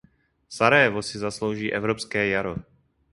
Sarajevo 0.49 1.01
si 1.01 1.17
zaslouží 1.19 1.73
evropské 1.73 2.27
jaro. 2.27 2.55